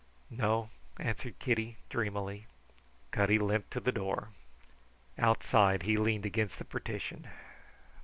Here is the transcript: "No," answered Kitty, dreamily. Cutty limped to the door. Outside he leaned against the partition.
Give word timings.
"No," 0.31 0.71
answered 0.97 1.37
Kitty, 1.37 1.77
dreamily. 1.91 2.47
Cutty 3.11 3.37
limped 3.37 3.69
to 3.73 3.79
the 3.79 3.91
door. 3.91 4.29
Outside 5.19 5.83
he 5.83 5.95
leaned 5.95 6.25
against 6.25 6.57
the 6.57 6.65
partition. 6.65 7.27